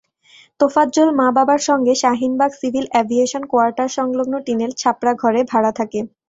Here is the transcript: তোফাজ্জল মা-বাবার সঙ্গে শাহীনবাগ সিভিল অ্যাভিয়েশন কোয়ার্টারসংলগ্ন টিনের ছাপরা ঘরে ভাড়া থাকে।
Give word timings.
তোফাজ্জল 0.59 1.09
মা-বাবার 1.19 1.61
সঙ্গে 1.69 1.93
শাহীনবাগ 2.01 2.51
সিভিল 2.59 2.85
অ্যাভিয়েশন 2.91 3.43
কোয়ার্টারসংলগ্ন 3.51 4.33
টিনের 4.45 4.71
ছাপরা 4.77 5.11
ঘরে 5.21 5.41
ভাড়া 5.51 5.71
থাকে। 5.79 5.99